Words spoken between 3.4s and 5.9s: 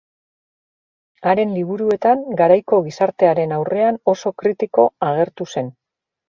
aurrean oso kritiko agertu zen.